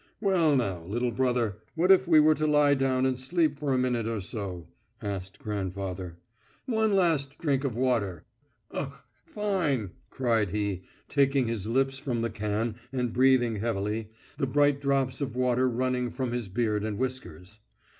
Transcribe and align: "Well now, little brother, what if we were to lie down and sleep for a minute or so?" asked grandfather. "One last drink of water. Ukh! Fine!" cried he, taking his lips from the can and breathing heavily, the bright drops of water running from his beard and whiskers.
"Well 0.19 0.55
now, 0.55 0.83
little 0.83 1.11
brother, 1.11 1.57
what 1.75 1.91
if 1.91 2.07
we 2.07 2.19
were 2.19 2.33
to 2.33 2.47
lie 2.47 2.73
down 2.73 3.05
and 3.05 3.19
sleep 3.19 3.59
for 3.59 3.71
a 3.71 3.77
minute 3.77 4.07
or 4.07 4.19
so?" 4.19 4.65
asked 4.99 5.37
grandfather. 5.37 6.17
"One 6.65 6.95
last 6.95 7.37
drink 7.37 7.63
of 7.63 7.77
water. 7.77 8.25
Ukh! 8.71 9.05
Fine!" 9.27 9.91
cried 10.09 10.49
he, 10.49 10.85
taking 11.07 11.47
his 11.47 11.67
lips 11.67 11.99
from 11.99 12.23
the 12.23 12.31
can 12.31 12.77
and 12.91 13.13
breathing 13.13 13.57
heavily, 13.57 14.09
the 14.39 14.47
bright 14.47 14.81
drops 14.81 15.21
of 15.21 15.35
water 15.35 15.69
running 15.69 16.09
from 16.09 16.31
his 16.31 16.49
beard 16.49 16.83
and 16.83 16.97
whiskers. 16.97 17.59